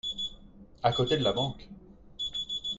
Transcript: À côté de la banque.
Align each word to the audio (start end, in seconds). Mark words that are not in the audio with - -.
À 0.81 0.91
côté 0.93 1.15
de 1.15 1.23
la 1.23 1.31
banque. 1.31 1.69